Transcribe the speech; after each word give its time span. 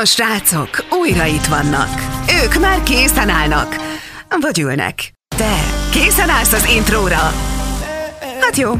A 0.00 0.04
srácok 0.04 0.84
újra 0.90 1.24
itt 1.24 1.44
vannak. 1.44 2.00
Ők 2.44 2.60
már 2.60 2.82
készen 2.82 3.28
állnak. 3.28 3.76
Vagy 4.40 4.58
ülnek. 4.58 5.12
Te 5.36 5.60
készen 5.90 6.28
állsz 6.28 6.52
az 6.52 6.68
intróra? 6.68 7.32
Hát 8.40 8.56
jó. 8.56 8.72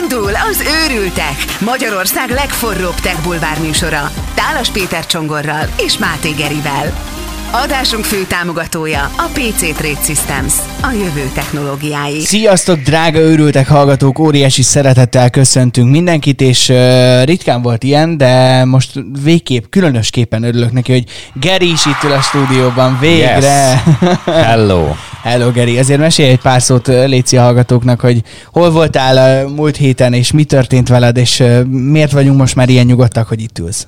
Indul 0.00 0.30
az 0.34 0.64
Őrültek, 0.84 1.34
Magyarország 1.60 2.30
legforróbb 2.30 2.94
tech 2.94 3.22
bulvár 3.22 3.58
műsora. 3.58 4.10
Tálas 4.34 4.70
Péter 4.70 5.06
Csongorral 5.06 5.68
és 5.76 5.98
Máté 5.98 6.30
Gerivel. 6.30 7.11
Adásunk 7.54 8.04
fő 8.04 8.24
támogatója 8.28 9.02
a 9.02 9.30
PC 9.32 9.76
Trade 9.76 10.02
Systems, 10.04 10.54
a 10.82 10.90
jövő 10.92 11.30
technológiái. 11.34 12.20
Sziasztok, 12.20 12.78
drága 12.78 13.18
őrültek 13.18 13.68
hallgatók! 13.68 14.18
Óriási 14.18 14.62
szeretettel 14.62 15.30
köszöntünk 15.30 15.90
mindenkit, 15.90 16.40
és 16.40 16.68
uh, 16.68 17.24
ritkán 17.24 17.62
volt 17.62 17.82
ilyen, 17.82 18.16
de 18.16 18.64
most 18.64 19.04
végképp, 19.22 19.64
különösképpen 19.70 20.42
örülök 20.42 20.72
neki, 20.72 20.92
hogy 20.92 21.04
Geri 21.34 21.70
is 21.70 21.86
itt 21.86 22.02
ül 22.04 22.12
a 22.12 22.20
stúdióban, 22.20 22.98
végre! 23.00 23.82
Yes. 24.00 24.16
Hello! 24.24 24.88
Hello, 25.22 25.50
Geri! 25.50 25.78
Azért 25.78 26.00
mesélj 26.00 26.30
egy 26.30 26.40
pár 26.40 26.62
szót 26.62 26.86
Léci 26.86 27.36
hallgatóknak, 27.36 28.00
hogy 28.00 28.22
hol 28.52 28.70
voltál 28.70 29.44
a 29.44 29.48
múlt 29.48 29.76
héten, 29.76 30.12
és 30.12 30.30
mi 30.30 30.44
történt 30.44 30.88
veled, 30.88 31.16
és 31.16 31.40
uh, 31.40 31.64
miért 31.64 32.12
vagyunk 32.12 32.38
most 32.38 32.54
már 32.54 32.68
ilyen 32.68 32.86
nyugodtak, 32.86 33.28
hogy 33.28 33.40
itt 33.40 33.58
ülsz? 33.58 33.86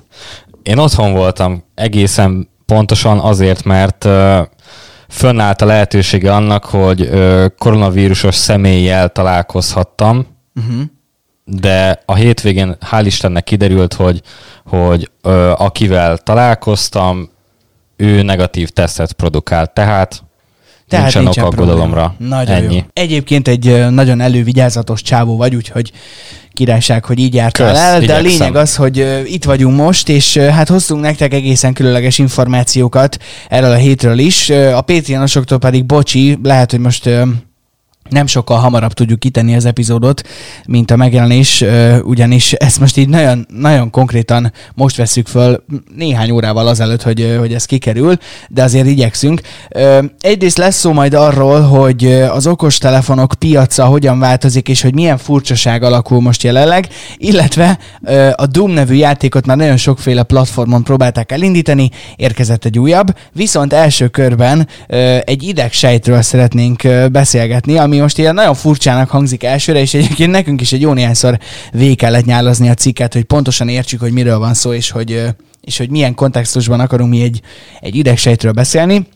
Én 0.63 0.77
otthon 0.77 1.13
voltam 1.13 1.63
egészen 1.75 2.53
Pontosan 2.65 3.19
azért, 3.19 3.63
mert 3.63 4.07
fönnállt 5.09 5.61
a 5.61 5.65
lehetősége 5.65 6.33
annak, 6.33 6.65
hogy 6.65 7.09
koronavírusos 7.57 8.35
személlyel 8.35 9.09
találkozhattam, 9.09 10.27
uh-huh. 10.55 10.81
de 11.43 12.01
a 12.05 12.15
hétvégén 12.15 12.77
hál' 12.91 13.03
Istennek 13.05 13.43
kiderült, 13.43 13.93
hogy, 13.93 14.21
hogy 14.65 15.11
akivel 15.55 16.17
találkoztam, 16.17 17.29
ő 17.97 18.21
negatív 18.21 18.69
tesztet 18.69 19.13
produkált, 19.13 19.71
tehát 19.73 20.23
tehát 20.87 21.03
nincsen, 21.05 21.23
nincsen 21.23 21.43
ok 21.43 21.51
aggodalomra. 21.51 22.15
Nagyon 22.17 22.55
Ennyi. 22.55 22.75
Jó. 22.75 22.81
Egyébként 22.93 23.47
egy 23.47 23.89
nagyon 23.89 24.21
elővigyázatos 24.21 25.01
csávó 25.01 25.37
vagy, 25.37 25.55
úgyhogy 25.55 25.91
királyság, 26.53 27.05
hogy 27.05 27.19
így 27.19 27.33
jártál 27.33 27.71
Kösz, 27.71 27.79
el, 27.79 27.99
de 27.99 28.15
a 28.15 28.19
lényeg 28.19 28.55
az, 28.55 28.75
hogy 28.75 29.23
itt 29.25 29.43
vagyunk 29.43 29.77
most, 29.77 30.09
és 30.09 30.37
hát 30.37 30.69
hoztunk 30.69 31.01
nektek 31.01 31.33
egészen 31.33 31.73
különleges 31.73 32.17
információkat 32.17 33.17
erről 33.49 33.71
a 33.71 33.75
hétről 33.75 34.17
is. 34.17 34.49
A 34.49 34.81
Patreonosoktól 34.81 35.57
pedig 35.57 35.85
bocsi, 35.85 36.39
lehet, 36.43 36.71
hogy 36.71 36.79
most 36.79 37.09
nem 38.09 38.27
sokkal 38.27 38.57
hamarabb 38.57 38.93
tudjuk 38.93 39.19
kitenni 39.19 39.55
az 39.55 39.65
epizódot, 39.65 40.21
mint 40.67 40.91
a 40.91 40.95
megjelenés, 40.95 41.63
ugyanis 42.03 42.53
ezt 42.53 42.79
most 42.79 42.97
így 42.97 43.09
nagyon, 43.09 43.45
nagyon 43.49 43.89
konkrétan 43.89 44.51
most 44.73 44.95
veszük 44.95 45.27
föl 45.27 45.63
néhány 45.95 46.31
órával 46.31 46.67
azelőtt, 46.67 47.01
hogy, 47.01 47.35
hogy 47.39 47.53
ez 47.53 47.65
kikerül, 47.65 48.17
de 48.49 48.63
azért 48.63 48.87
igyekszünk. 48.87 49.41
Egyrészt 50.19 50.57
lesz 50.57 50.75
szó 50.75 50.93
majd 50.93 51.13
arról, 51.13 51.61
hogy 51.61 52.05
az 52.11 52.47
okostelefonok 52.47 53.33
piaca 53.39 53.85
hogyan 53.85 54.19
változik, 54.19 54.69
és 54.69 54.81
hogy 54.81 54.93
milyen 54.93 55.17
furcsaság 55.17 55.83
alakul 55.83 56.21
most 56.21 56.43
jelenleg, 56.43 56.87
illetve 57.17 57.79
a 58.35 58.45
Doom 58.45 58.71
nevű 58.71 58.95
játékot 58.95 59.45
már 59.45 59.57
nagyon 59.57 59.77
sokféle 59.77 60.23
platformon 60.23 60.83
próbálták 60.83 61.31
elindítani, 61.31 61.89
érkezett 62.15 62.65
egy 62.65 62.79
újabb, 62.79 63.15
viszont 63.33 63.73
első 63.73 64.07
körben 64.07 64.67
egy 65.23 65.43
idegsejtről 65.43 66.21
szeretnénk 66.21 66.81
beszélgetni, 67.11 67.77
ami 67.77 67.94
ami 67.95 68.03
most 68.03 68.17
ilyen 68.17 68.33
nagyon 68.33 68.53
furcsának 68.53 69.09
hangzik 69.09 69.43
elsőre, 69.43 69.79
és 69.79 69.93
egyébként 69.93 70.31
nekünk 70.31 70.61
is 70.61 70.73
egy 70.73 70.81
jó 70.81 70.93
néhányszor 70.93 71.39
végig 71.71 71.97
kellett 71.97 72.25
nyálazni 72.25 72.69
a 72.69 72.73
cikket, 72.73 73.13
hogy 73.13 73.23
pontosan 73.23 73.69
értsük, 73.69 73.99
hogy 73.99 74.11
miről 74.11 74.37
van 74.37 74.53
szó, 74.53 74.73
és 74.73 74.91
hogy, 74.91 75.23
és 75.61 75.77
hogy 75.77 75.89
milyen 75.89 76.15
kontextusban 76.15 76.79
akarunk 76.79 77.09
mi 77.09 77.21
egy, 77.21 77.41
egy 77.79 77.95
idegsejtről 77.95 78.51
beszélni. 78.51 79.07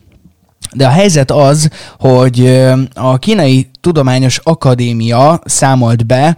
De 0.72 0.86
a 0.86 0.90
helyzet 0.90 1.30
az, 1.30 1.70
hogy 1.98 2.46
a 2.94 3.18
Kínai 3.18 3.70
Tudományos 3.80 4.38
Akadémia 4.42 5.40
számolt 5.44 6.06
be 6.06 6.36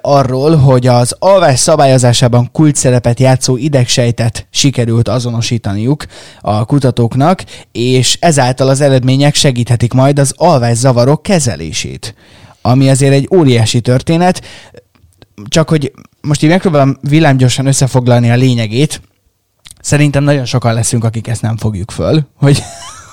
arról, 0.00 0.56
hogy 0.56 0.86
az 0.86 1.16
alvás 1.18 1.58
szabályozásában 1.58 2.48
kult 2.52 2.76
szerepet 2.76 3.20
játszó 3.20 3.56
idegsejtet 3.56 4.46
sikerült 4.50 5.08
azonosítaniuk 5.08 6.06
a 6.40 6.64
kutatóknak, 6.64 7.44
és 7.72 8.16
ezáltal 8.20 8.68
az 8.68 8.80
eredmények 8.80 9.34
segíthetik 9.34 9.92
majd 9.92 10.18
az 10.18 10.34
alvás 10.36 10.76
zavarok 10.76 11.22
kezelését. 11.22 12.14
Ami 12.62 12.90
azért 12.90 13.12
egy 13.12 13.28
óriási 13.34 13.80
történet, 13.80 14.42
csak 15.48 15.68
hogy 15.68 15.92
most 16.20 16.42
így 16.42 16.50
megpróbálom 16.50 16.96
villámgyorsan 17.00 17.66
összefoglalni 17.66 18.30
a 18.30 18.36
lényegét, 18.36 19.00
Szerintem 19.80 20.24
nagyon 20.24 20.44
sokan 20.44 20.74
leszünk, 20.74 21.04
akik 21.04 21.26
ezt 21.26 21.42
nem 21.42 21.56
fogjuk 21.56 21.90
föl, 21.90 22.26
hogy 22.34 22.62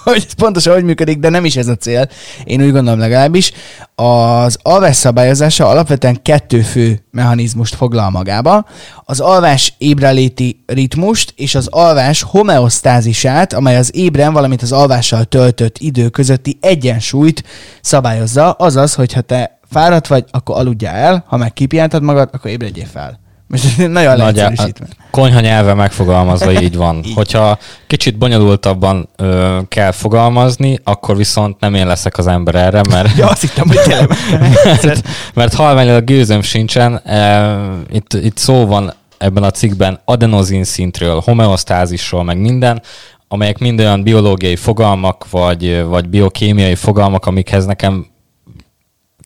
hogy 0.06 0.34
pontosan 0.34 0.74
hogy 0.74 0.84
működik, 0.84 1.20
de 1.20 1.30
nem 1.30 1.46
is 1.46 1.56
ez 1.56 1.68
a 1.68 1.76
cél. 1.76 2.10
Én 2.44 2.62
úgy 2.62 2.72
gondolom 2.72 3.00
legalábbis. 3.00 3.52
Az 3.96 4.58
alvás 4.62 4.96
szabályozása 4.96 5.68
alapvetően 5.68 6.22
kettő 6.22 6.62
fő 6.62 7.06
mechanizmust 7.12 7.76
foglal 7.76 8.10
magába. 8.10 8.66
Az 9.04 9.20
alvás 9.20 9.74
ébreléti 9.78 10.64
ritmust 10.66 11.34
és 11.36 11.56
az 11.56 11.68
alvás 11.68 12.22
homeosztázisát, 12.22 13.54
amely 13.54 13.78
az 13.78 13.96
ébren, 13.96 14.34
valamint 14.34 14.62
az 14.62 14.72
alvással 14.72 15.24
töltött 15.24 15.78
idő 15.78 16.10
közötti 16.10 16.58
egyensúlyt 16.62 17.44
szabályozza, 17.82 18.52
azaz, 18.52 18.94
hogyha 18.94 19.22
te 19.22 19.60
fáradt 19.72 20.08
vagy, 20.08 20.26
akkor 20.32 20.58
aludjál 20.58 20.96
el, 20.96 21.24
ha 21.28 21.38
meg 21.38 21.54
kipiántad 21.54 22.04
magad, 22.04 22.30
akkor 22.32 22.52
ébredjél 22.52 22.86
fel. 22.86 23.25
Most 23.48 23.78
nagyon 23.78 24.18
Nagy, 24.18 24.36
leegyszerűsítve. 24.36 24.86
Konyha 25.12 25.40
nyelve 25.40 25.74
megfogalmazva 25.74 26.52
így 26.62 26.76
van. 26.76 27.02
így. 27.06 27.14
Hogyha 27.16 27.58
kicsit 27.88 28.18
bonyolultabban 28.18 29.10
ö, 29.16 29.60
kell 29.68 29.92
fogalmazni, 29.92 30.80
akkor 30.84 31.18
viszont 31.18 31.60
nem 31.60 31.74
én 31.74 31.88
leszek 31.88 32.18
az 32.18 32.28
ember 32.28 32.56
erre, 32.56 32.82
mert... 32.90 33.18
ja, 33.18 33.28
azt 33.28 33.42
hittem, 33.42 33.68
hogy 33.68 33.80
tényleg. 33.82 34.10
mert, 34.84 35.08
mert 35.34 35.54
halványilag 35.54 36.04
gőzöm 36.04 36.42
sincsen. 36.42 36.98
E, 36.98 37.56
itt, 37.92 38.14
itt 38.14 38.38
szó 38.38 38.66
van 38.66 38.94
ebben 39.18 39.44
a 39.44 39.52
cikkben 39.52 40.00
adenozin 40.06 40.64
szintről, 40.64 41.22
homeosztázisról, 41.26 42.24
meg 42.24 42.38
minden, 42.38 42.82
amelyek 43.28 43.58
mind 43.58 43.80
olyan 43.80 44.04
biológiai 44.04 44.56
fogalmak, 44.56 45.30
vagy, 45.30 45.84
vagy 45.84 46.10
biokémiai 46.10 46.76
fogalmak, 46.76 47.26
amikhez 47.26 47.66
nekem 47.66 48.06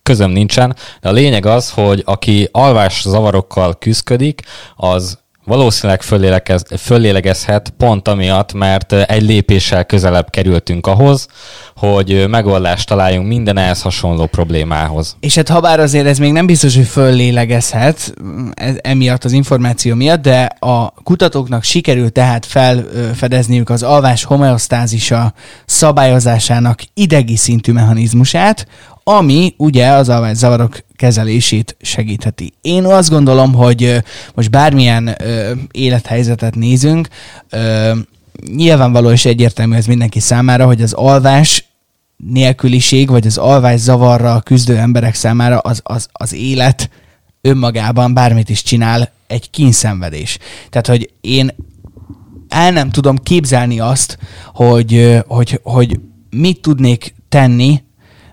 közöm 0.09 0.31
nincsen, 0.31 0.75
de 1.01 1.09
a 1.09 1.11
lényeg 1.11 1.45
az, 1.45 1.69
hogy 1.69 2.01
aki 2.05 2.49
alvás 2.51 3.01
zavarokkal 3.01 3.77
küzdik, 3.77 4.41
az 4.75 5.17
valószínűleg 5.49 6.01
föllélegez, 6.01 6.63
föllélegezhet 6.77 7.73
pont 7.77 8.07
amiatt, 8.07 8.53
mert 8.53 8.93
egy 8.93 9.21
lépéssel 9.21 9.85
közelebb 9.85 10.29
kerültünk 10.29 10.87
ahhoz, 10.87 11.27
hogy 11.75 12.25
megoldást 12.29 12.87
találjunk 12.87 13.27
minden 13.27 13.57
ehhez 13.57 13.81
hasonló 13.81 14.25
problémához. 14.25 15.15
És 15.19 15.35
hát 15.35 15.49
ha 15.49 15.59
bár 15.59 15.79
azért 15.79 16.07
ez 16.07 16.17
még 16.17 16.31
nem 16.31 16.45
biztos, 16.45 16.75
hogy 16.75 16.87
föllélegezhet 16.87 18.13
ez, 18.53 18.75
emiatt 18.81 19.23
az 19.23 19.31
információ 19.31 19.95
miatt, 19.95 20.21
de 20.21 20.41
a 20.59 20.93
kutatóknak 21.03 21.63
sikerült 21.63 22.13
tehát 22.13 22.45
felfedezniük 22.45 23.69
az 23.69 23.83
alvás 23.83 24.23
homeosztázisa 24.23 25.33
szabályozásának 25.65 26.81
idegi 26.93 27.35
szintű 27.35 27.71
mechanizmusát, 27.71 28.67
ami 29.17 29.53
ugye 29.57 29.87
az 29.87 30.09
alvászavarok 30.09 30.83
kezelését 30.95 31.75
segítheti. 31.81 32.53
Én 32.61 32.85
azt 32.85 33.09
gondolom, 33.09 33.53
hogy 33.53 34.01
most 34.33 34.49
bármilyen 34.49 35.15
ö, 35.21 35.51
élethelyzetet 35.71 36.55
nézünk, 36.55 37.07
ö, 37.49 37.91
nyilvánvaló 38.55 39.11
és 39.11 39.25
egyértelmű 39.25 39.75
ez 39.75 39.85
mindenki 39.85 40.19
számára, 40.19 40.65
hogy 40.65 40.81
az 40.81 40.93
alvás 40.93 41.65
nélküliség, 42.17 43.09
vagy 43.09 43.27
az 43.27 43.37
alvás 43.37 43.79
zavarra 43.79 44.41
küzdő 44.41 44.77
emberek 44.77 45.15
számára 45.15 45.57
az, 45.57 45.81
az, 45.83 46.07
az 46.11 46.33
élet 46.33 46.89
önmagában 47.41 48.13
bármit 48.13 48.49
is 48.49 48.63
csinál, 48.63 49.11
egy 49.27 49.49
kínszenvedés. 49.49 50.37
Tehát, 50.69 50.87
hogy 50.87 51.09
én 51.21 51.55
el 52.49 52.71
nem 52.71 52.89
tudom 52.89 53.17
képzelni 53.17 53.79
azt, 53.79 54.17
hogy, 54.53 55.19
hogy, 55.27 55.59
hogy 55.63 55.99
mit 56.29 56.61
tudnék 56.61 57.15
tenni, 57.29 57.81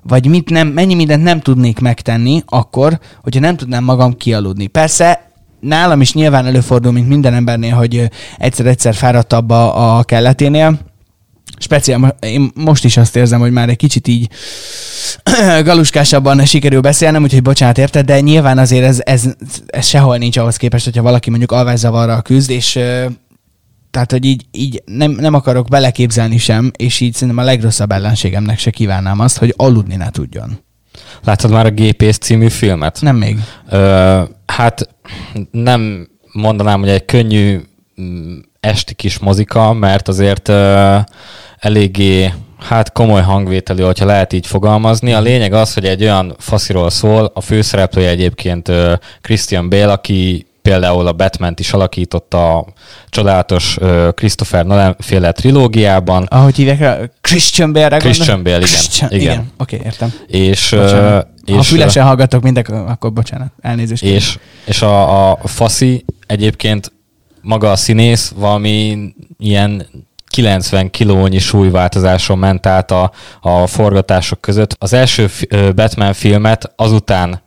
vagy 0.09 0.27
mit 0.27 0.51
nem, 0.51 0.69
mennyi 0.69 0.95
mindent 0.95 1.23
nem 1.23 1.41
tudnék 1.41 1.79
megtenni 1.79 2.43
akkor, 2.47 3.01
hogyha 3.23 3.41
nem 3.41 3.57
tudnám 3.57 3.85
magam 3.85 4.17
kialudni. 4.17 4.67
Persze 4.67 5.31
nálam 5.61 6.01
is 6.01 6.15
nyilván 6.15 6.47
előfordul, 6.47 6.93
mint 6.93 7.09
minden 7.09 7.35
embernél, 7.35 7.75
hogy 7.75 8.11
egyszer-egyszer 8.39 8.95
fáradtabb 8.95 9.51
a, 9.51 9.99
a 9.99 10.03
kelleténél, 10.03 10.79
Speciál, 11.59 12.17
én 12.21 12.51
most 12.55 12.85
is 12.85 12.97
azt 12.97 13.17
érzem, 13.17 13.41
hogy 13.41 13.51
már 13.51 13.69
egy 13.69 13.77
kicsit 13.77 14.09
így 14.09 14.29
galuskásabban 15.65 16.45
sikerül 16.45 16.81
beszélnem, 16.81 17.23
úgyhogy 17.23 17.43
bocsánat 17.43 17.79
érte, 17.79 18.03
de 18.03 18.21
nyilván 18.21 18.59
azért 18.59 18.85
ez, 18.85 19.01
ez, 19.05 19.25
ez 19.67 19.87
sehol 19.87 20.17
nincs 20.17 20.37
ahhoz 20.37 20.57
képest, 20.57 20.85
hogyha 20.85 21.03
valaki 21.03 21.31
mondjuk 21.31 21.53
alvászavarral 21.53 22.23
küzd, 22.23 22.51
és 22.51 22.79
tehát, 23.97 24.11
hogy 24.11 24.25
így, 24.25 24.47
így 24.51 24.83
nem, 24.85 25.11
nem 25.11 25.35
akarok 25.35 25.69
beleképzelni 25.69 26.39
sem, 26.39 26.71
és 26.77 27.01
így 27.01 27.15
szerintem 27.15 27.45
a 27.45 27.47
legrosszabb 27.47 27.93
ellenségemnek 27.93 28.59
se 28.59 28.71
kívánnám 28.71 29.21
azt, 29.21 29.39
hogy 29.39 29.55
aludni 29.57 29.97
ne 29.97 30.11
tudjon. 30.11 30.59
Láttad 31.25 31.51
már 31.51 31.67
a 31.67 31.71
Gépész 31.71 32.19
című 32.19 32.49
filmet? 32.49 32.99
Nem 33.01 33.17
még. 33.17 33.39
Ö, 33.71 34.23
hát 34.47 34.89
nem 35.51 36.09
mondanám, 36.33 36.81
hogy 36.81 36.89
egy 36.89 37.05
könnyű 37.05 37.61
mm, 38.01 38.39
esti 38.61 38.95
kis 38.95 39.19
mozika, 39.19 39.73
mert 39.73 40.09
azért 40.09 40.49
uh, 40.49 40.99
eléggé 41.59 42.33
hát 42.59 42.93
komoly 42.93 43.23
hangvételű, 43.23 43.83
hogyha 43.83 44.07
lehet 44.07 44.33
így 44.33 44.47
fogalmazni. 44.47 45.13
A 45.13 45.21
lényeg 45.21 45.53
az, 45.53 45.75
hogy 45.75 45.85
egy 45.85 46.03
olyan 46.03 46.35
fasziról 46.39 46.91
szól, 46.91 47.31
a 47.35 47.41
főszereplője 47.41 48.09
egyébként 48.09 48.73
Christian 49.21 49.69
Bale, 49.69 49.93
aki 49.93 50.46
például 50.67 51.07
a 51.07 51.13
batman 51.13 51.55
is 51.57 51.73
alakította 51.73 52.57
a 52.57 52.67
csodálatos 53.09 53.77
uh, 53.77 54.09
Christopher 54.15 54.67
Nolan 54.67 54.97
féle 54.99 55.33
trilógiában. 55.33 56.23
Ahogy 56.23 56.57
hívják 56.57 56.79
rá? 56.79 56.99
Christian 57.21 57.73
Bale-re 57.73 57.97
Christian 57.97 58.43
Bale, 58.43 58.57
igen. 58.57 58.69
Christian, 58.69 59.11
igen. 59.11 59.23
igen. 59.23 59.53
Oké, 59.59 59.77
okay, 59.77 59.87
értem. 59.87 60.13
És, 60.27 60.73
és, 61.45 61.55
ha 61.55 61.63
fülesen 61.63 62.05
hallgatok 62.05 62.43
mindek, 62.43 62.69
akkor 62.69 63.13
bocsánat, 63.13 63.53
elnézést. 63.61 64.03
És, 64.03 64.39
és 64.65 64.83
a, 64.83 65.31
a 65.31 65.39
Faszi 65.45 66.05
egyébként 66.27 66.93
maga 67.41 67.71
a 67.71 67.77
színész 67.77 68.33
valami 68.37 69.13
ilyen 69.39 69.87
90 70.29 70.91
kilónyi 70.91 71.39
súlyváltozáson 71.39 72.39
ment 72.39 72.67
át 72.67 72.91
a, 72.91 73.13
a 73.41 73.67
forgatások 73.67 74.41
között. 74.41 74.77
Az 74.79 74.93
első 74.93 75.31
Batman 75.75 76.13
filmet 76.13 76.73
azután 76.77 77.45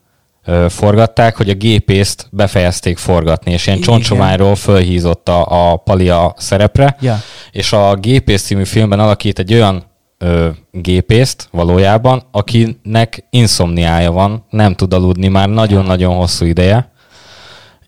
forgatták, 0.70 1.36
hogy 1.36 1.50
a 1.50 1.54
gépészt 1.54 2.28
befejezték 2.32 2.98
forgatni, 2.98 3.52
és 3.52 3.68
ilyen 3.68 3.80
csoncsományról 3.80 4.56
fölhízott 4.56 5.30
a, 5.30 5.72
a 5.72 5.76
Palia 5.76 6.34
szerepre, 6.38 6.96
ja. 7.00 7.22
és 7.52 7.74
a 7.74 7.96
Gépész 7.96 8.44
című 8.44 8.64
filmben 8.64 9.00
alakít 9.00 9.40
egy 9.40 9.54
olyan 9.54 9.84
ö, 10.18 10.50
gépészt 10.72 11.48
valójában, 11.52 12.24
akinek 12.32 13.26
inszomniája 13.30 14.12
van, 14.12 14.46
nem 14.50 14.76
tud 14.76 14.94
aludni 14.94 15.28
már 15.28 15.50
nagyon-nagyon 15.50 16.16
hosszú 16.16 16.46
ideje, 16.46 16.92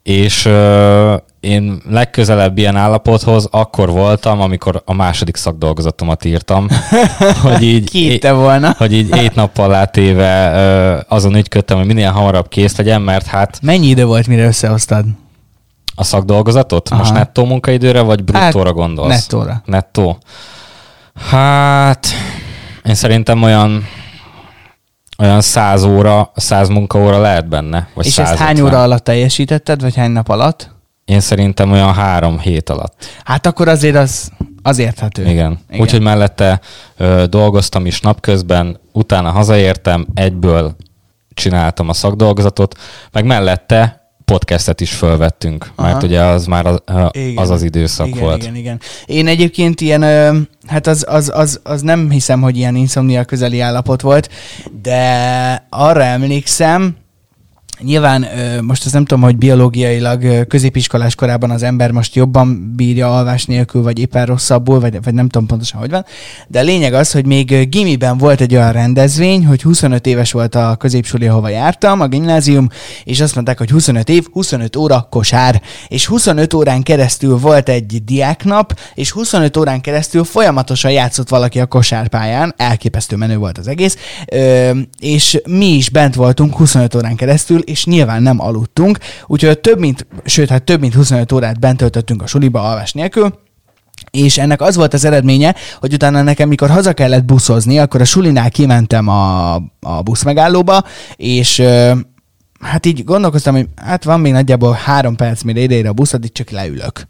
és 0.04 0.46
ö, 0.46 1.16
én 1.42 1.82
legközelebb 1.90 2.58
ilyen 2.58 2.76
állapothoz 2.76 3.48
akkor 3.52 3.90
voltam, 3.90 4.42
amikor 4.42 4.82
a 4.86 4.94
második 4.94 5.36
szakdolgozatomat 5.36 6.26
írtam, 6.26 6.68
hogy 7.44 7.64
így, 7.64 7.96
é, 7.96 8.30
volna. 8.30 8.74
hogy 8.78 8.94
így 8.94 9.16
ét 9.24 9.36
nappal 9.36 9.74
átéve 9.74 11.06
azon 11.08 11.36
ügyködtem, 11.36 11.78
hogy 11.78 11.86
minél 11.86 12.12
hamarabb 12.12 12.48
kész 12.48 12.78
legyen, 12.78 13.02
mert 13.02 13.26
hát... 13.26 13.60
Mennyi 13.62 13.88
idő 13.88 14.06
volt, 14.06 14.28
mire 14.28 14.46
összehoztad? 14.46 15.06
A 15.96 16.04
szakdolgozatot? 16.04 16.90
Aha. 16.90 17.00
Most 17.00 17.14
nettó 17.14 17.46
munkaidőre, 17.46 18.02
vagy 18.02 18.24
bruttóra 18.24 18.66
hát, 18.66 18.74
gondolsz? 18.74 19.10
Nettóra. 19.10 19.62
Nettó. 19.66 20.18
Hát, 21.30 22.08
én 22.84 22.96
szerintem 22.96 23.44
olyan 23.44 23.88
olyan 25.18 25.42
száz 25.42 25.84
óra, 25.84 26.32
száz 26.36 26.70
munkaóra 26.70 27.20
lehet 27.20 27.48
benne. 27.48 27.88
Vagy 27.94 28.06
És 28.06 28.18
ezt 28.18 28.36
hány 28.36 28.62
óra 28.62 28.84
alatt 28.84 29.04
teljesítetted, 29.04 29.82
vagy 29.82 29.96
hány 29.96 30.12
nap 30.12 30.30
alatt? 30.30 30.70
Én 31.06 31.20
szerintem 31.20 31.72
olyan 31.72 31.94
három 31.94 32.40
hét 32.40 32.70
alatt. 32.70 33.06
Hát 33.24 33.46
akkor 33.46 33.68
azért 33.68 33.96
az, 33.96 34.32
az 34.62 34.78
érthető. 34.78 35.22
Igen. 35.22 35.60
Igen. 35.70 35.82
Úgyhogy 35.82 36.02
mellette 36.02 36.60
ö, 36.98 37.24
dolgoztam 37.30 37.86
is 37.86 38.00
napközben, 38.00 38.80
utána 38.92 39.32
hazaértem, 39.32 40.08
egyből 40.14 40.76
csináltam 41.34 41.90
a 41.90 41.94
szakdolgozatot, 41.94 42.78
meg 43.12 43.26
mellette 43.26 44.02
podcastet 44.26 44.82
is 44.82 44.92
fölvettünk, 44.94 45.72
Aha. 45.76 45.88
mert 45.88 46.04
ugye 46.04 46.22
az 46.24 46.46
már 46.46 46.66
az 46.66 46.82
az, 47.36 47.50
az 47.50 47.64
időszak 47.64 48.08
igen, 48.08 48.20
volt. 48.20 48.42
Igen, 48.42 48.56
igen. 48.56 48.80
Én 49.06 49.28
egyébként 49.28 49.82
ilyen, 49.82 50.04
hát 50.68 50.88
az, 50.88 51.06
az, 51.10 51.32
az, 51.34 51.60
az 51.64 51.82
nem 51.82 52.10
hiszem, 52.10 52.42
hogy 52.42 52.58
ilyen 52.58 52.76
insomnia 52.76 53.24
közeli 53.24 53.60
állapot 53.60 54.02
volt, 54.02 54.30
de 54.82 55.68
arra 55.70 56.04
emlékszem, 56.04 56.96
Nyilván 57.84 58.28
most 58.62 58.86
azt 58.86 58.94
nem 58.94 59.06
tudom, 59.06 59.24
hogy 59.24 59.38
biológiailag 59.38 60.48
középiskolás 60.48 61.16
korában 61.16 61.52
az 61.52 61.64
ember 61.64 61.92
most 61.92 62.16
jobban 62.16 62.74
bírja 62.76 63.16
alvás 63.16 63.46
nélkül, 63.46 63.82
vagy 63.82 64.00
éppen 64.00 64.26
rosszabbul, 64.26 64.80
vagy, 64.80 65.04
vagy 65.04 65.14
nem 65.14 65.30
tudom 65.30 65.48
pontosan, 65.48 65.80
hogy 65.80 65.90
van. 65.90 66.06
De 66.48 66.60
a 66.60 66.64
lényeg 66.64 66.94
az, 66.94 67.12
hogy 67.12 67.26
még 67.26 67.70
gimiben 67.70 68.18
volt 68.18 68.42
egy 68.42 68.56
olyan 68.56 68.72
rendezvény, 68.72 69.46
hogy 69.46 69.62
25 69.62 70.06
éves 70.06 70.32
volt 70.32 70.56
a 70.56 70.76
középsuli, 70.76 71.28
ahova 71.28 71.50
jártam, 71.50 72.02
a 72.02 72.08
gimnázium, 72.08 72.70
és 73.04 73.22
azt 73.22 73.36
mondták, 73.36 73.58
hogy 73.58 73.70
25 73.70 74.10
év, 74.10 74.28
25 74.32 74.76
óra 74.76 75.08
kosár. 75.10 75.62
És 75.88 76.06
25 76.06 76.54
órán 76.54 76.84
keresztül 76.84 77.38
volt 77.38 77.70
egy 77.70 78.04
diáknap, 78.04 78.80
és 78.94 79.12
25 79.12 79.58
órán 79.58 79.82
keresztül 79.82 80.24
folyamatosan 80.24 80.92
játszott 80.92 81.30
valaki 81.30 81.60
a 81.60 81.66
kosárpályán, 81.66 82.54
elképesztő 82.58 83.16
menő 83.16 83.38
volt 83.38 83.58
az 83.58 83.68
egész, 83.68 83.98
és 85.00 85.42
mi 85.48 85.66
is 85.66 85.90
bent 85.90 86.16
voltunk 86.16 86.56
25 86.56 86.96
órán 86.96 87.16
keresztül, 87.16 87.60
és 87.72 87.86
nyilván 87.86 88.22
nem 88.22 88.40
aludtunk, 88.40 88.98
úgyhogy 89.28 89.60
több 89.60 89.80
mint, 89.80 90.08
sőt, 90.26 90.50
hát 90.50 90.64
több 90.64 90.80
mint 90.80 90.94
25 90.94 91.32
órát 91.32 91.60
bent 91.60 91.78
töltöttünk 91.78 92.22
a 92.22 92.28
suliba 92.28 92.64
alvás 92.64 92.94
nélkül, 92.94 93.40
és 94.12 94.38
ennek 94.38 94.62
az 94.62 94.76
volt 94.76 94.94
az 94.94 95.06
eredménye, 95.06 95.56
hogy 95.80 95.94
utána 95.94 96.22
nekem, 96.22 96.48
mikor 96.48 96.70
haza 96.70 96.94
kellett 96.94 97.26
buszozni, 97.26 97.80
akkor 97.80 98.02
a 98.02 98.06
sulinál 98.06 98.50
kimentem 98.50 99.08
a, 99.08 99.54
a 99.80 100.02
buszmegállóba, 100.04 100.84
és 101.16 101.64
hát 102.60 102.86
így 102.86 103.04
gondolkoztam, 103.04 103.56
hogy 103.56 103.68
hát 103.76 104.04
van 104.04 104.20
még 104.20 104.32
nagyjából 104.32 104.74
három 104.84 105.16
perc, 105.16 105.42
mire 105.42 105.60
ide 105.60 105.90
a 105.90 105.94
busz, 105.94 106.14
addig 106.14 106.32
csak 106.32 106.50
leülök. 106.50 107.08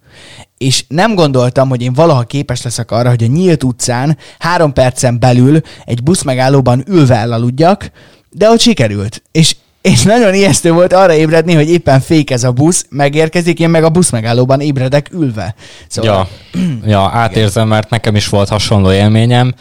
És 0.57 0.85
nem 0.87 1.15
gondoltam, 1.15 1.69
hogy 1.69 1.81
én 1.81 1.93
valaha 1.93 2.23
képes 2.23 2.61
leszek 2.61 2.91
arra, 2.91 3.09
hogy 3.09 3.23
a 3.23 3.27
nyílt 3.27 3.63
utcán 3.63 4.17
három 4.39 4.73
percen 4.73 5.19
belül 5.19 5.61
egy 5.85 6.03
buszmegállóban 6.03 6.83
ülve 6.87 7.15
elaludjak, 7.15 7.91
de 8.29 8.49
ott 8.49 8.59
sikerült. 8.59 9.23
És 9.31 9.55
és 9.81 10.03
nagyon 10.03 10.33
ijesztő 10.33 10.71
volt 10.71 10.93
arra 10.93 11.13
ébredni, 11.13 11.53
hogy 11.53 11.69
éppen 11.69 11.99
fékez 11.99 12.43
a 12.43 12.51
busz, 12.51 12.85
megérkezik, 12.89 13.59
én 13.59 13.69
meg 13.69 13.83
a 13.83 13.89
busz 13.89 14.09
megállóban 14.09 14.59
ébredek 14.59 15.09
ülve. 15.11 15.55
Szóval... 15.87 16.27
Ja, 16.51 16.59
ja, 16.85 17.09
átérzem, 17.13 17.67
mert 17.67 17.89
nekem 17.89 18.15
is 18.15 18.29
volt 18.29 18.49
hasonló 18.49 18.91
élményem. 18.91 19.53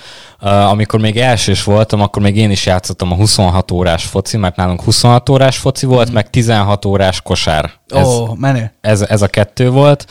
Uh, 0.42 0.70
amikor 0.70 1.00
még 1.00 1.16
elsős 1.16 1.64
voltam, 1.64 2.00
akkor 2.00 2.22
még 2.22 2.36
én 2.36 2.50
is 2.50 2.66
játszottam 2.66 3.12
a 3.12 3.14
26 3.14 3.70
órás 3.70 4.04
foci, 4.04 4.36
mert 4.36 4.56
nálunk 4.56 4.82
26 4.82 5.28
órás 5.28 5.56
foci 5.56 5.86
volt, 5.86 6.10
mm. 6.10 6.14
meg 6.14 6.30
16 6.30 6.84
órás 6.84 7.20
kosár. 7.20 7.70
Ez, 7.88 8.06
oh, 8.06 8.36
menő. 8.36 8.72
Ez, 8.80 9.00
ez 9.00 9.22
a 9.22 9.28
kettő 9.28 9.70
volt, 9.70 10.06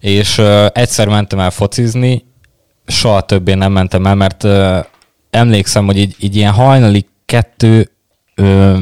és 0.00 0.38
uh, 0.38 0.66
egyszer 0.72 1.08
mentem 1.08 1.38
el 1.38 1.50
focizni, 1.50 2.24
soha 2.86 3.20
többé 3.20 3.54
nem 3.54 3.72
mentem 3.72 4.06
el, 4.06 4.14
mert 4.14 4.44
uh, 4.44 4.78
emlékszem, 5.30 5.86
hogy 5.86 5.98
így, 5.98 6.16
így 6.18 6.36
ilyen 6.36 6.52
hajnali 6.52 7.06
kettő 7.24 7.93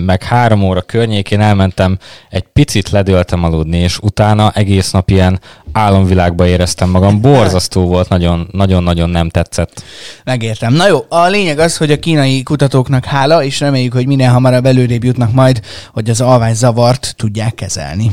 meg 0.05 0.23
három 0.23 0.63
óra 0.63 0.81
környékén 0.81 1.41
elmentem, 1.41 1.99
egy 2.31 2.45
picit 2.53 2.91
ledöltem 2.91 3.45
aludni, 3.45 3.77
és 3.77 3.99
utána 3.99 4.51
egész 4.55 4.91
nap 4.91 5.11
ilyen 5.11 5.41
álomvilágba 5.73 6.47
éreztem 6.47 6.91
magam. 6.91 7.21
Borzasztó 7.21 7.87
volt, 7.87 8.09
nagyon-nagyon 8.53 9.11
nem 9.11 9.29
tetszett. 9.29 9.83
Megértem. 10.25 10.73
Na 10.73 10.87
jó, 10.89 10.99
a 11.09 11.27
lényeg 11.27 11.59
az, 11.59 11.77
hogy 11.77 11.91
a 11.91 11.99
kínai 11.99 12.43
kutatóknak 12.43 13.05
hála, 13.05 13.45
és 13.45 13.61
reméljük, 13.61 13.93
hogy 13.93 14.07
minél 14.07 14.31
hamarabb 14.31 14.67
előrébb 14.67 15.05
jutnak 15.05 15.33
majd, 15.33 15.61
hogy 15.93 16.11
az 16.11 16.25
zavart 16.53 17.15
tudják 17.17 17.55
kezelni. 17.55 18.11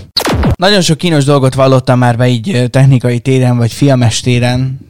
Nagyon 0.56 0.82
sok 0.82 0.98
kínos 0.98 1.24
dolgot 1.24 1.54
vallottam 1.54 2.00
már 2.00 2.18
be 2.18 2.28
így 2.28 2.66
technikai 2.70 3.20
téren, 3.20 3.58
vagy 3.58 3.72
filmes 3.72 4.20
téren, 4.20 4.88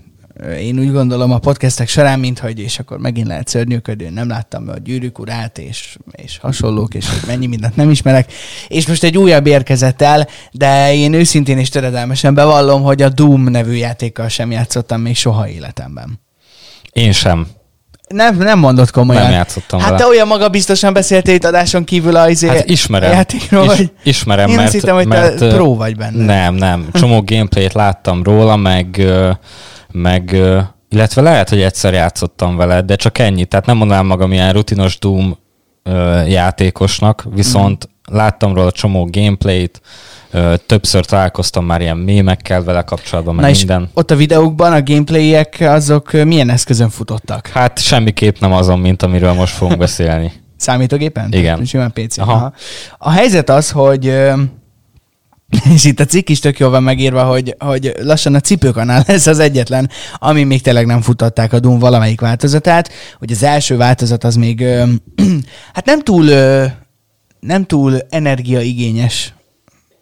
én 0.60 0.80
úgy 0.80 0.92
gondolom 0.92 1.32
a 1.32 1.38
podcastek 1.38 1.88
során, 1.88 2.20
mint 2.20 2.40
hogy 2.40 2.60
és 2.60 2.80
akkor 2.80 2.98
megint 2.98 3.28
lehet 3.28 3.48
szörnyűködő, 3.48 4.10
nem 4.10 4.28
láttam 4.28 4.70
a 4.70 4.78
gyűrűk 4.84 5.20
urát, 5.20 5.58
és, 5.58 5.98
és 6.12 6.38
hasonlók, 6.38 6.94
és 6.94 7.10
hogy 7.10 7.28
mennyi 7.28 7.46
mindent 7.46 7.76
nem 7.76 7.90
ismerek. 7.90 8.32
És 8.68 8.88
most 8.88 9.04
egy 9.04 9.18
újabb 9.18 9.48
érkezett 9.48 10.02
el, 10.02 10.28
de 10.52 10.94
én 10.94 11.14
őszintén 11.14 11.58
és 11.58 11.70
töredelmesen 11.70 12.34
bevallom, 12.34 12.82
hogy 12.82 13.02
a 13.02 13.10
Doom 13.10 13.44
nevű 13.44 13.74
játékkal 13.74 14.28
sem 14.28 14.52
játszottam 14.52 15.02
még 15.02 15.16
soha 15.16 15.48
életemben. 15.50 16.20
Én 16.92 17.12
sem. 17.12 17.48
Nem, 18.08 18.38
nem 18.38 18.60
mondott 18.60 18.92
komolyan. 18.92 19.22
Nem 19.22 19.32
játszottam 19.32 19.80
Hát 19.80 19.90
vele. 19.90 20.02
te 20.02 20.08
olyan 20.08 20.28
maga 20.28 20.50
biztosan 20.50 20.94
beszéltél 20.94 21.34
itt 21.34 21.46
adáson 21.46 21.84
kívül 21.84 22.16
a 22.16 22.30
izé 22.30 22.48
hát 22.48 22.70
ismerem. 22.70 23.12
játékról, 23.12 23.66
Is, 23.66 23.76
hogy 23.76 23.92
ismerem, 24.04 24.50
én 24.50 24.56
mert, 24.56 24.72
hittem, 24.72 24.96
hogy 24.96 25.08
mert, 25.08 25.38
te 25.38 25.48
pro 25.48 25.76
vagy 25.76 25.96
benne. 25.96 26.26
Nem, 26.26 26.56
nem. 26.56 26.90
Csomó 26.94 27.24
gameplayt 27.26 27.74
láttam 27.74 28.24
róla, 28.24 28.56
meg 28.56 29.02
meg 29.92 30.38
illetve 30.90 31.22
lehet, 31.22 31.50
hogy 31.50 31.62
egyszer 31.62 31.94
játszottam 31.94 32.56
vele, 32.56 32.82
de 32.82 32.96
csak 32.96 33.18
ennyi. 33.18 33.46
Tehát 33.46 33.66
nem 33.66 33.78
mondanám 33.78 34.06
magam 34.06 34.32
ilyen 34.32 34.54
rutinos 34.54 35.00
Doom 35.00 35.38
játékosnak, 36.28 37.26
viszont 37.34 37.90
mm. 38.12 38.16
láttam 38.16 38.54
róla 38.54 38.72
csomó 38.72 39.08
gameplayt, 39.12 39.82
többször 40.66 41.06
találkoztam 41.06 41.66
már 41.66 41.82
ilyen 41.82 41.98
mémekkel 41.98 42.64
vele 42.64 42.82
kapcsolatban, 42.82 43.36
meg 43.36 43.44
Na 43.44 43.58
minden. 43.58 43.82
És 43.82 43.90
ott 43.94 44.12
a 44.12 44.16
videókban 44.16 44.74
a 44.74 44.84
gameplayek 44.84 45.58
azok 45.60 46.12
milyen 46.12 46.50
eszközön 46.50 46.90
futottak? 46.90 47.48
Hát 47.48 47.80
semmiképp 47.80 48.40
nem 48.40 48.54
azon, 48.54 48.80
mint 48.80 49.04
amiről 49.04 49.34
most 49.34 49.54
fogunk 49.54 49.80
beszélni. 49.80 50.32
Számítógépen? 50.58 51.34
Igen. 51.34 51.66
Simán 51.66 51.94
PC. 51.94 52.18
Aha. 52.18 52.32
Aha. 52.32 52.54
A 52.98 53.10
helyzet 53.10 53.50
az, 53.50 53.72
hogy 53.72 54.14
és 55.74 55.86
itt 55.86 56.00
a 56.00 56.06
cikk 56.06 56.30
is 56.30 56.40
tök 56.40 56.60
jól 56.60 56.70
van 56.70 56.84
megírva, 56.84 57.24
hogy, 57.24 57.56
hogy 57.60 57.94
lassan 58.02 58.36
a 58.36 58.40
cipőkanál 58.40 59.04
lesz 59.08 59.28
az 59.28 59.40
egyetlen, 59.40 59.90
ami 60.16 60.44
még 60.44 60.62
tényleg 60.62 60.86
nem 60.86 61.02
futották 61.02 61.54
a 61.54 61.60
Doom 61.60 61.80
valamelyik 61.80 62.22
változatát, 62.22 62.92
hogy 63.20 63.32
az 63.32 63.44
első 63.44 63.78
változat 63.78 64.24
az 64.24 64.36
még 64.36 64.64
hát 65.74 65.86
nem 65.86 66.02
túl, 66.02 66.26
nem 67.40 67.66
túl 67.66 67.98
energiaigényes 68.10 69.34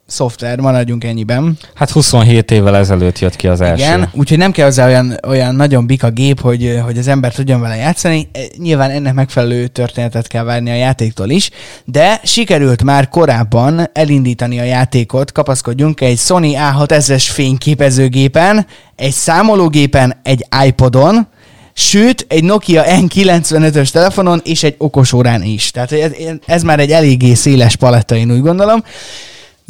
szoftver, 0.08 0.60
maradjunk 0.60 1.04
ennyiben. 1.04 1.58
Hát 1.74 1.90
27 1.90 2.50
évvel 2.50 2.76
ezelőtt 2.76 3.18
jött 3.18 3.36
ki 3.36 3.48
az 3.48 3.60
első. 3.60 3.84
Igen, 3.84 4.10
úgyhogy 4.12 4.38
nem 4.38 4.50
kell 4.50 4.64
hozzá 4.64 4.86
olyan, 4.86 5.16
olyan 5.26 5.54
nagyon 5.54 5.86
bika 5.86 6.10
gép, 6.10 6.40
hogy, 6.40 6.80
hogy 6.84 6.98
az 6.98 7.08
ember 7.08 7.34
tudjon 7.34 7.60
vele 7.60 7.76
játszani. 7.76 8.28
E, 8.32 8.40
nyilván 8.56 8.90
ennek 8.90 9.14
megfelelő 9.14 9.66
történetet 9.66 10.26
kell 10.26 10.44
várni 10.44 10.70
a 10.70 10.74
játéktól 10.74 11.30
is, 11.30 11.50
de 11.84 12.20
sikerült 12.24 12.82
már 12.82 13.08
korábban 13.08 13.90
elindítani 13.92 14.58
a 14.58 14.64
játékot, 14.64 15.32
kapaszkodjunk 15.32 16.00
egy 16.00 16.18
Sony 16.18 16.54
A6000-es 16.56 17.26
fényképezőgépen, 17.32 18.66
egy 18.96 19.12
számológépen, 19.12 20.20
egy 20.22 20.46
iPodon, 20.66 21.28
sőt, 21.72 22.26
egy 22.28 22.44
Nokia 22.44 22.82
N95-ös 22.86 23.90
telefonon 23.90 24.40
és 24.44 24.62
egy 24.62 24.74
okosórán 24.78 25.42
is. 25.42 25.70
Tehát 25.70 25.92
ez, 25.92 26.10
ez 26.46 26.62
már 26.62 26.80
egy 26.80 26.90
eléggé 26.90 27.34
széles 27.34 27.76
paletta, 27.76 28.16
én 28.16 28.32
úgy 28.32 28.40
gondolom. 28.40 28.82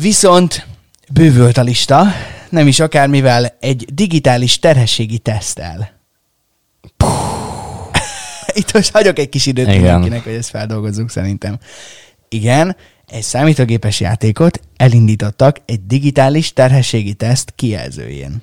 Viszont 0.01 0.67
bővült 1.13 1.57
a 1.57 1.63
lista, 1.63 2.07
nem 2.51 2.67
is 2.67 2.81
akármivel, 2.81 3.57
egy 3.61 3.95
digitális 3.95 4.59
terhességi 4.59 5.19
tesztel. 5.19 5.91
Itt 8.55 8.73
most 8.73 8.93
hagyok 8.93 9.19
egy 9.19 9.29
kis 9.29 9.47
időt 9.47 9.67
Igen. 9.67 9.81
mindenkinek, 9.81 10.25
hogy 10.25 10.33
ezt 10.33 10.49
feldolgozzuk 10.49 11.11
szerintem. 11.11 11.59
Igen, 12.29 12.77
egy 13.07 13.23
számítógépes 13.23 14.01
játékot 14.01 14.61
elindítottak 14.77 15.61
egy 15.65 15.87
digitális 15.87 16.53
terhességi 16.53 17.15
teszt 17.15 17.53
kijelzőjén. 17.57 18.43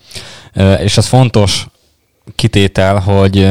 És 0.80 0.98
az 0.98 1.06
fontos 1.06 1.68
kitétel, 2.36 3.00
hogy 3.00 3.48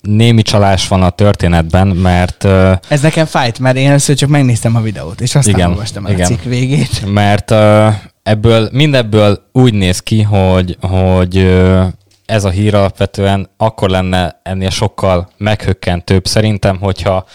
némi 0.00 0.42
csalás 0.42 0.88
van 0.88 1.02
a 1.02 1.10
történetben, 1.10 1.86
mert... 1.86 2.44
Ez 2.88 3.00
nekem 3.00 3.26
fájt, 3.26 3.58
mert 3.58 3.76
én 3.76 3.88
először 3.88 4.16
csak 4.16 4.28
megnéztem 4.28 4.76
a 4.76 4.80
videót, 4.80 5.20
és 5.20 5.34
aztán 5.34 5.54
igen, 5.54 5.70
olvastam 5.70 6.06
el 6.06 6.12
igen. 6.12 6.24
a 6.24 6.28
cikk 6.28 6.42
végét. 6.42 7.12
Mert 7.12 7.54
ebből, 8.22 8.68
mindebből 8.72 9.48
úgy 9.52 9.74
néz 9.74 10.00
ki, 10.00 10.22
hogy, 10.22 10.76
hogy 10.80 11.36
ez 12.26 12.44
a 12.44 12.50
hír 12.50 12.74
alapvetően 12.74 13.50
akkor 13.56 13.90
lenne 13.90 14.40
ennél 14.42 14.70
sokkal 14.70 15.28
meghökkentőbb 15.36 16.26
szerintem, 16.26 16.78
hogyha 16.78 17.26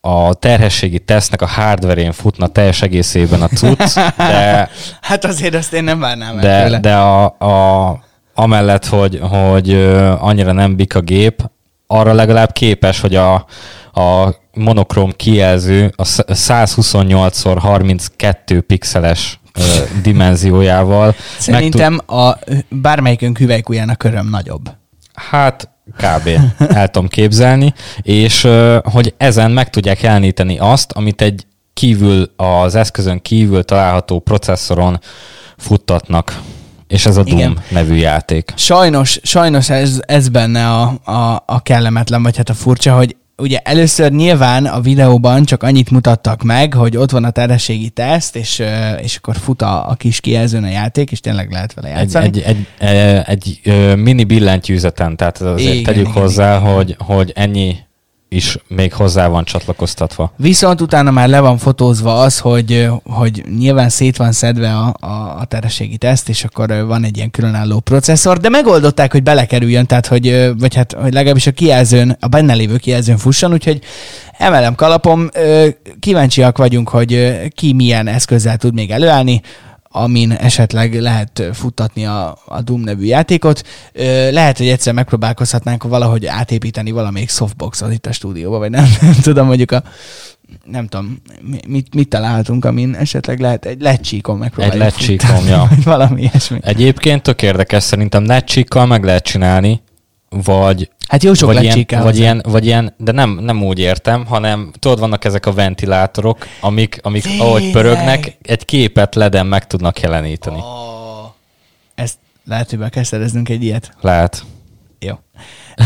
a 0.00 0.34
terhességi 0.34 0.98
tesznek 0.98 1.42
a 1.42 1.46
hardverén 1.46 2.12
futna 2.12 2.46
teljes 2.46 2.82
egészében 2.82 3.42
a 3.42 3.48
cucc, 3.48 3.94
de... 4.16 4.68
hát 5.00 5.24
azért 5.24 5.54
azt 5.54 5.72
én 5.72 5.84
nem 5.84 5.98
várnám 5.98 6.40
de, 6.40 6.48
el 6.48 6.80
De 6.80 6.94
a, 6.94 7.24
a, 7.24 8.00
amellett, 8.34 8.86
hogy, 8.86 9.20
hogy 9.30 9.74
annyira 10.18 10.52
nem 10.52 10.76
bik 10.76 10.94
a 10.94 11.00
gép, 11.00 11.50
arra 11.86 12.12
legalább 12.12 12.52
képes, 12.52 13.00
hogy 13.00 13.14
a, 13.14 13.34
a 13.92 14.34
monokrom 14.52 15.12
kijelző 15.16 15.92
a 15.96 16.04
128x32 16.04 18.62
pixeles 18.66 19.40
dimenziójával. 20.02 21.14
Szerintem 21.38 22.00
tud... 22.06 22.18
a 22.18 22.38
bármelyikünk 22.68 23.38
hüvelykújának 23.38 23.98
köröm 23.98 24.28
nagyobb. 24.30 24.70
Hát 25.14 25.68
kb. 25.96 26.28
el 26.68 26.88
tudom 26.88 27.08
képzelni, 27.08 27.74
és 28.02 28.48
hogy 28.82 29.14
ezen 29.16 29.50
meg 29.50 29.70
tudják 29.70 30.00
jeleníteni 30.00 30.58
azt, 30.58 30.92
amit 30.92 31.22
egy 31.22 31.46
kívül, 31.74 32.32
az 32.36 32.74
eszközön 32.74 33.22
kívül 33.22 33.64
található 33.64 34.18
processzoron 34.18 35.00
futtatnak. 35.56 36.40
És 36.88 37.06
ez 37.06 37.16
a 37.16 37.22
Doom 37.22 37.38
Igen. 37.38 37.58
nevű 37.68 37.94
játék. 37.94 38.52
Sajnos, 38.56 39.20
sajnos 39.22 39.70
ez, 39.70 40.00
ez 40.06 40.28
benne 40.28 40.68
a, 40.70 41.00
a, 41.04 41.42
a 41.46 41.62
kellemetlen, 41.62 42.22
vagy 42.22 42.36
hát 42.36 42.48
a 42.48 42.54
furcsa, 42.54 42.96
hogy 42.96 43.16
ugye 43.36 43.58
először 43.58 44.12
nyilván 44.12 44.66
a 44.66 44.80
videóban 44.80 45.44
csak 45.44 45.62
annyit 45.62 45.90
mutattak 45.90 46.42
meg, 46.42 46.74
hogy 46.74 46.96
ott 46.96 47.10
van 47.10 47.24
a 47.24 47.30
terhességi 47.30 47.88
teszt, 47.88 48.36
és, 48.36 48.62
és 49.02 49.16
akkor 49.16 49.36
fut 49.36 49.62
a, 49.62 49.90
a 49.90 49.94
kis 49.94 50.20
kijelzőn 50.20 50.64
a 50.64 50.68
játék, 50.68 51.10
és 51.10 51.20
tényleg 51.20 51.50
lehet 51.50 51.74
vele 51.74 51.88
játszani. 51.88 52.26
Egy, 52.26 52.38
egy, 52.38 52.66
egy, 52.78 52.94
egy, 53.26 53.60
egy 53.64 53.96
mini 53.96 54.24
billentyűzeten, 54.24 55.16
tehát 55.16 55.40
azért 55.40 55.72
igen, 55.72 55.84
tegyük 55.84 56.08
igen, 56.08 56.22
hozzá, 56.22 56.56
igen. 56.58 56.72
Hogy, 56.72 56.96
hogy 56.98 57.32
ennyi 57.34 57.76
is 58.28 58.58
még 58.68 58.92
hozzá 58.92 59.26
van 59.26 59.44
csatlakoztatva. 59.44 60.32
Viszont 60.36 60.80
utána 60.80 61.10
már 61.10 61.28
le 61.28 61.40
van 61.40 61.58
fotózva 61.58 62.20
az, 62.20 62.38
hogy, 62.38 62.88
hogy 63.04 63.44
nyilván 63.58 63.88
szét 63.88 64.16
van 64.16 64.32
szedve 64.32 64.76
a, 64.76 64.94
a, 65.00 65.36
a 65.40 65.44
terhességi 65.44 65.96
teszt, 65.96 66.28
és 66.28 66.44
akkor 66.44 66.84
van 66.86 67.04
egy 67.04 67.16
ilyen 67.16 67.30
különálló 67.30 67.80
processzor, 67.80 68.38
de 68.38 68.48
megoldották, 68.48 69.12
hogy 69.12 69.22
belekerüljön, 69.22 69.86
tehát 69.86 70.06
hogy, 70.06 70.52
vagy 70.58 70.74
hát, 70.74 70.92
hogy 70.92 71.12
legalábbis 71.12 71.46
a 71.46 71.52
kijelzőn, 71.52 72.16
a 72.20 72.26
benne 72.26 72.54
lévő 72.54 72.76
kijelzőn 72.76 73.16
fusson, 73.16 73.52
úgyhogy 73.52 73.80
emelem 74.38 74.74
kalapom, 74.74 75.28
kíváncsiak 76.00 76.58
vagyunk, 76.58 76.88
hogy 76.88 77.38
ki 77.54 77.72
milyen 77.72 78.06
eszközzel 78.06 78.56
tud 78.56 78.74
még 78.74 78.90
előállni 78.90 79.40
amin 79.96 80.32
esetleg 80.32 81.00
lehet 81.00 81.42
futtatni 81.52 82.06
a, 82.06 82.38
a 82.46 82.62
Doom 82.62 82.80
nevű 82.80 83.04
játékot. 83.04 83.62
Lehet, 84.30 84.58
hogy 84.58 84.68
egyszer 84.68 84.94
megpróbálkozhatnánk 84.94 85.82
valahogy 85.82 86.26
átépíteni 86.26 86.90
valamelyik 86.90 87.30
softboxot 87.30 87.92
itt 87.92 88.06
a 88.06 88.12
stúdióba, 88.12 88.58
vagy 88.58 88.70
nem, 88.70 88.84
nem 89.00 89.14
tudom, 89.22 89.46
mondjuk 89.46 89.70
a 89.70 89.82
nem 90.64 90.86
tudom, 90.86 91.22
mit, 91.66 91.94
mit 91.94 92.08
találhatunk, 92.08 92.64
amin 92.64 92.94
esetleg 92.94 93.40
lehet 93.40 93.64
egy 93.64 93.80
lecsíkon 93.80 94.38
megpróbálni. 94.38 94.74
Egy 94.74 94.80
lecsíkon, 94.80 95.46
ja. 95.46 95.68
valami 95.84 96.20
ilyesmi. 96.20 96.58
Egyébként 96.62 97.22
tök 97.22 97.42
érdekes, 97.42 97.82
szerintem 97.82 98.26
lecsíkkal 98.26 98.86
meg 98.86 99.04
lehet 99.04 99.24
csinálni, 99.24 99.80
vagy 100.28 100.90
Hát 101.06 101.22
jó 101.22 101.34
sok 101.34 101.52
vagy 101.52 101.62
ilyen, 101.62 102.02
vagy 102.02 102.18
ilyen, 102.18 102.42
vagy 102.48 102.66
ilyen, 102.66 102.94
de 102.98 103.12
nem, 103.12 103.30
nem 103.30 103.62
úgy 103.62 103.78
értem, 103.78 104.26
hanem 104.26 104.70
tudod, 104.78 104.98
vannak 104.98 105.24
ezek 105.24 105.46
a 105.46 105.52
ventilátorok, 105.52 106.46
amik, 106.60 106.98
amik 107.02 107.22
Tényleg? 107.22 107.46
ahogy 107.46 107.70
pörögnek, 107.70 108.36
egy 108.42 108.64
képet 108.64 109.14
leden 109.14 109.46
meg 109.46 109.66
tudnak 109.66 110.00
jeleníteni. 110.00 110.58
Oh, 110.58 111.30
ezt 111.94 112.18
lehet, 112.44 112.70
hogy 112.70 112.78
be 112.78 112.88
kell 112.88 113.02
szereznünk 113.02 113.48
egy 113.48 113.62
ilyet. 113.62 113.92
Lehet. 114.00 114.44
Jó. 114.98 115.14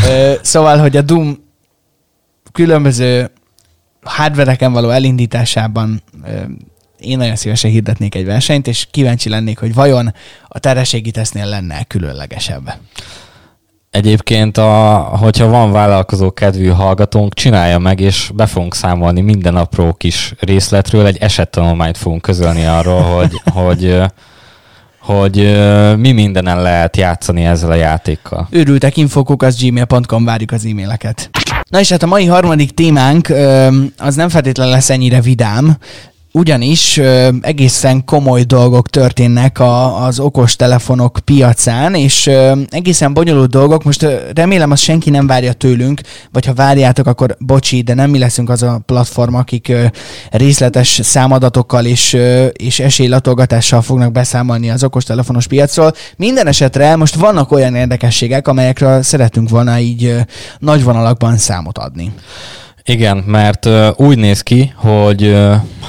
Ö, 0.09 0.35
szóval, 0.43 0.79
hogy 0.79 0.97
a 0.97 1.03
Doom 1.03 1.45
különböző 2.53 3.31
hardvereken 4.03 4.73
való 4.73 4.91
elindításában 4.91 6.03
ö, 6.25 6.41
én 6.99 7.19
nagyon 7.19 7.37
szívesen 7.37 7.71
hirdetnék 7.71 8.15
egy 8.15 8.25
versenyt, 8.25 8.67
és 8.67 8.87
kíváncsi 8.91 9.29
lennék, 9.29 9.59
hogy 9.59 9.75
vajon 9.75 10.15
a 10.49 10.59
terhességi 10.59 11.11
tesznél 11.11 11.47
lenne 11.47 11.85
különlegesebb. 11.85 12.73
Egyébként, 13.91 14.59
a, 14.59 14.97
hogyha 15.21 15.49
van 15.49 15.73
vállalkozó 15.73 16.33
kedvű 16.33 16.69
hallgatónk, 16.69 17.35
csinálja 17.35 17.79
meg, 17.79 18.01
és 18.01 18.31
be 18.35 18.47
fogunk 18.47 18.75
számolni 18.75 19.21
minden 19.21 19.57
apró 19.57 19.93
kis 19.93 20.35
részletről. 20.39 21.07
Egy 21.07 21.17
esettanulmányt 21.21 21.97
fogunk 21.97 22.23
közölni 22.23 22.65
arról, 22.65 23.01
hogy, 23.03 23.41
hogy, 23.65 24.03
hogy 25.01 25.59
mi 25.97 26.13
mindenen 26.13 26.63
lehet 26.63 26.97
játszani 26.97 27.45
ezzel 27.45 27.71
a 27.71 27.75
játékkal. 27.75 28.49
Őrültek 28.51 28.97
infokok, 28.97 29.43
az 29.43 29.63
gmail.com, 29.63 30.25
várjuk 30.25 30.53
az 30.53 30.65
e-maileket. 30.65 31.31
Na 31.69 31.81
és 31.81 31.91
hát 31.91 32.03
a 32.03 32.07
mai 32.07 32.27
harmadik 32.27 32.71
témánk 32.71 33.29
az 33.99 34.15
nem 34.15 34.29
feltétlenül 34.29 34.73
lesz 34.73 34.91
ennyire 34.91 35.21
vidám, 35.21 35.77
ugyanis 36.33 37.01
egészen 37.41 38.05
komoly 38.05 38.43
dolgok 38.43 38.89
történnek 38.89 39.59
a, 39.59 40.05
az 40.05 40.21
okos 40.21 40.57
telefonok 40.57 41.19
piacán, 41.25 41.95
és 41.95 42.31
egészen 42.69 43.15
bonyolult 43.15 43.51
dolgok. 43.51 43.85
Most 43.85 44.07
remélem, 44.35 44.71
azt 44.71 44.83
senki 44.83 45.11
nem 45.11 45.27
várja 45.27 45.53
tőlünk, 45.53 46.01
vagy 46.33 46.47
ha 46.47 46.55
várjátok, 46.55 47.07
akkor 47.07 47.37
bocsi, 47.39 47.83
de 47.83 47.95
nem 47.95 48.11
mi 48.11 48.19
leszünk 48.19 48.51
az 48.51 48.63
a 48.63 48.81
platform, 48.87 49.35
akik 49.35 49.73
részletes 50.31 51.01
számadatokkal 51.03 51.85
és, 51.85 52.13
ö, 52.13 52.47
és 52.47 52.81
esélylatolgatással 52.81 53.83
fognak 53.83 54.13
beszámolni 54.13 54.71
az 54.71 54.85
okos 54.85 55.05
telefonos 55.05 55.47
piacról. 55.47 55.93
Minden 56.17 56.47
esetre 56.47 56.97
most 56.97 57.15
vannak 57.15 57.53
olyan 57.53 57.75
érdekességek, 57.75 58.49
amelyekről 58.49 59.03
szeretünk 59.03 59.49
volna 59.49 59.79
így 59.79 60.17
nagy 60.59 60.83
vonalakban 60.83 61.37
számot 61.37 61.79
adni. 61.79 62.13
Igen, 62.85 63.17
mert 63.17 63.65
uh, 63.65 63.89
úgy 63.97 64.19
néz 64.19 64.41
ki, 64.41 64.73
hogy 64.77 65.37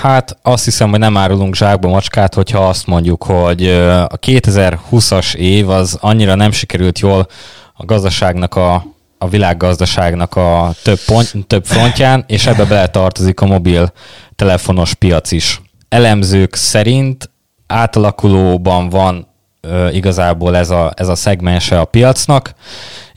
hát 0.01 0.37
azt 0.41 0.63
hiszem, 0.63 0.89
hogy 0.89 0.99
nem 0.99 1.17
árulunk 1.17 1.55
zsákba 1.55 1.89
macskát, 1.89 2.33
hogyha 2.33 2.67
azt 2.67 2.87
mondjuk, 2.87 3.23
hogy 3.23 3.69
a 3.69 4.17
2020-as 4.17 5.35
év 5.35 5.69
az 5.69 5.97
annyira 6.01 6.35
nem 6.35 6.51
sikerült 6.51 6.99
jól 6.99 7.27
a 7.73 7.85
gazdaságnak 7.85 8.55
a 8.55 8.85
a 9.23 9.27
világgazdaságnak 9.27 10.35
a 10.35 10.73
több, 10.83 10.99
pont, 11.05 11.47
több 11.47 11.65
frontján, 11.65 12.23
és 12.27 12.47
ebbe 12.47 12.65
bele 12.65 12.87
tartozik 12.87 13.41
a 13.41 13.45
mobil 13.45 13.93
telefonos 14.35 14.93
piac 14.93 15.31
is. 15.31 15.61
Elemzők 15.89 16.55
szerint 16.55 17.29
átalakulóban 17.67 18.89
van 18.89 19.27
uh, 19.61 19.95
igazából 19.95 20.57
ez 20.57 20.69
a, 20.69 20.91
ez 20.95 21.07
a 21.07 21.15
szegmense 21.15 21.79
a 21.79 21.85
piacnak, 21.85 22.53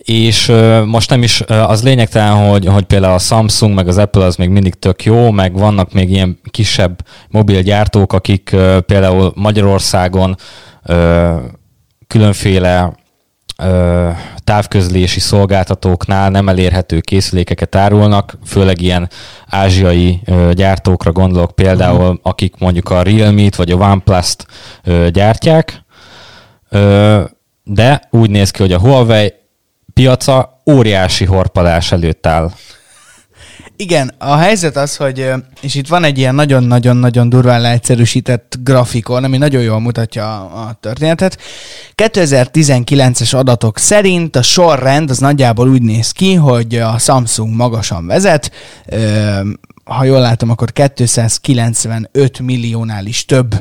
és 0.04 0.52
most 0.84 1.10
nem 1.10 1.22
is 1.22 1.40
az 1.40 1.82
lényegtelen, 1.82 2.48
hogy, 2.48 2.66
hogy 2.66 2.84
például 2.84 3.14
a 3.14 3.18
Samsung 3.18 3.74
meg 3.74 3.88
az 3.88 3.98
Apple 3.98 4.24
az 4.24 4.36
még 4.36 4.48
mindig 4.48 4.74
tök 4.74 5.04
jó, 5.04 5.30
meg 5.30 5.52
vannak 5.52 5.92
még 5.92 6.10
ilyen 6.10 6.38
kisebb 6.50 7.06
mobilgyártók, 7.28 8.12
akik 8.12 8.56
például 8.86 9.32
Magyarországon 9.34 10.36
különféle 12.06 12.92
távközlési 14.44 15.20
szolgáltatóknál 15.20 16.30
nem 16.30 16.48
elérhető 16.48 17.00
készülékeket 17.00 17.74
árulnak, 17.74 18.38
főleg 18.46 18.80
ilyen 18.80 19.08
ázsiai 19.46 20.20
gyártókra 20.52 21.12
gondolok 21.12 21.54
például, 21.54 22.00
uh-huh. 22.00 22.18
akik 22.22 22.54
mondjuk 22.58 22.90
a 22.90 23.02
Realme-t 23.02 23.56
vagy 23.56 23.70
a 23.70 23.76
OnePlus-t 23.76 24.46
gyártják, 25.10 25.84
de 27.64 28.08
úgy 28.10 28.30
néz 28.30 28.50
ki, 28.50 28.62
hogy 28.62 28.72
a 28.72 28.78
Huawei 28.78 29.32
piaca 29.94 30.62
óriási 30.70 31.24
horpadás 31.24 31.92
előtt 31.92 32.26
áll. 32.26 32.50
Igen, 33.76 34.14
a 34.18 34.36
helyzet 34.36 34.76
az, 34.76 34.96
hogy, 34.96 35.30
és 35.60 35.74
itt 35.74 35.88
van 35.88 36.04
egy 36.04 36.18
ilyen 36.18 36.34
nagyon-nagyon-nagyon 36.34 37.28
durván 37.28 37.60
leegyszerűsített 37.60 38.56
grafikon, 38.62 39.24
ami 39.24 39.36
nagyon 39.36 39.62
jól 39.62 39.80
mutatja 39.80 40.44
a, 40.44 40.76
történetet. 40.80 41.38
2019-es 41.96 43.36
adatok 43.36 43.78
szerint 43.78 44.36
a 44.36 44.42
sorrend 44.42 45.10
az 45.10 45.18
nagyjából 45.18 45.68
úgy 45.68 45.82
néz 45.82 46.10
ki, 46.10 46.34
hogy 46.34 46.76
a 46.76 46.98
Samsung 46.98 47.54
magasan 47.54 48.06
vezet, 48.06 48.52
ha 49.84 50.04
jól 50.04 50.20
látom, 50.20 50.50
akkor 50.50 50.72
295 50.72 52.38
milliónál 52.38 53.06
is 53.06 53.24
több 53.24 53.54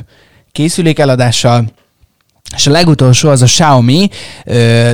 készülék 0.52 0.98
eladással, 0.98 1.64
és 2.56 2.66
a 2.66 2.70
legutolsó 2.70 3.28
az 3.28 3.42
a 3.42 3.46
Xiaomi, 3.46 4.08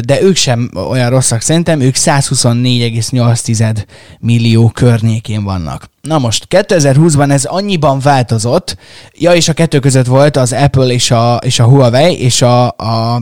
de 0.01 0.23
ők 0.23 0.37
sem 0.37 0.71
olyan 0.89 1.11
rosszak 1.11 1.41
szerintem, 1.41 1.81
ők 1.81 1.95
124,8 1.97 3.85
millió 4.21 4.69
környékén 4.69 5.45
vannak. 5.45 5.91
Na 6.01 6.19
most, 6.19 6.47
2020-ban 6.51 7.31
ez 7.31 7.45
annyiban 7.45 7.99
változott, 7.99 8.77
ja, 9.15 9.35
és 9.35 9.49
a 9.49 9.53
kettő 9.53 9.79
között 9.79 10.07
volt 10.07 10.37
az 10.37 10.53
Apple 10.53 10.87
és 10.87 11.11
a, 11.11 11.39
és 11.45 11.59
a 11.59 11.65
Huawei, 11.65 12.21
és 12.21 12.43
a, 12.43 12.67
a, 12.69 13.15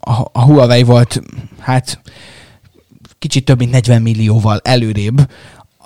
a, 0.00 0.28
a 0.32 0.42
Huawei 0.42 0.82
volt, 0.82 1.22
hát 1.60 2.00
kicsit 3.18 3.44
több 3.44 3.58
mint 3.58 3.70
40 3.70 4.02
millióval 4.02 4.60
előrébb 4.64 5.28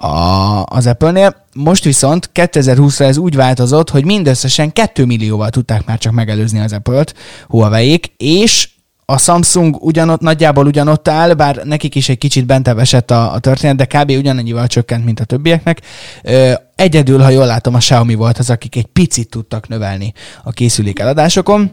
a, 0.01 0.65
az 0.65 0.87
Apple-nél. 0.87 1.37
Most 1.55 1.85
viszont 1.85 2.31
2020-ra 2.35 3.01
ez 3.01 3.17
úgy 3.17 3.37
változott, 3.37 3.91
hogy 3.91 4.05
mindösszesen 4.05 4.73
2 4.73 5.05
millióval 5.05 5.51
tudták 5.51 5.87
már 5.87 5.99
csak 5.99 6.13
megelőzni 6.13 6.61
az 6.61 6.73
Apple-t, 6.73 7.15
huawei 7.49 8.01
és 8.17 8.69
a 9.05 9.19
Samsung 9.19 9.77
ugyanott, 9.81 10.21
nagyjából 10.21 10.67
ugyanott 10.67 11.09
áll, 11.09 11.33
bár 11.35 11.57
nekik 11.65 11.95
is 11.95 12.09
egy 12.09 12.19
kicsit 12.19 12.47
bentebb 12.47 12.79
esett 12.79 13.11
a, 13.11 13.33
a 13.33 13.39
történet, 13.39 13.77
de 13.77 13.85
kb. 13.85 14.11
ugyanannyival 14.11 14.67
csökkent, 14.67 15.05
mint 15.05 15.21
a 15.21 15.25
többieknek. 15.25 15.81
Ö, 16.23 16.53
egyedül, 16.75 17.19
ha 17.21 17.29
jól 17.29 17.47
látom, 17.47 17.75
a 17.75 17.79
Xiaomi 17.79 18.15
volt 18.15 18.39
az, 18.39 18.51
akik 18.51 18.77
egy 18.77 18.87
picit 18.87 19.29
tudtak 19.29 19.69
növelni 19.69 20.13
a 20.43 20.51
készülék 20.51 20.99
eladásokon. 20.99 21.71